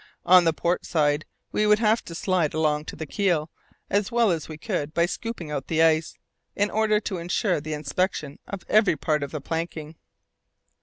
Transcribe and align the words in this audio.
On 0.25 0.45
the 0.45 0.51
port 0.51 0.83
side 0.83 1.25
we 1.51 1.67
would 1.67 1.77
have 1.77 2.03
to 2.05 2.15
slide 2.15 2.55
along 2.55 2.85
to 2.85 2.95
the 2.95 3.05
keel 3.05 3.51
as 3.87 4.11
well 4.11 4.31
as 4.31 4.49
we 4.49 4.57
could 4.57 4.95
by 4.95 5.05
scooping 5.05 5.51
out 5.51 5.67
the 5.67 5.83
ice, 5.83 6.17
in 6.55 6.71
order 6.71 6.99
to 7.01 7.19
insure 7.19 7.61
the 7.61 7.73
inspection 7.73 8.39
of 8.47 8.65
every 8.67 8.95
part 8.95 9.21
of 9.21 9.29
the 9.29 9.39
planking. 9.41 9.95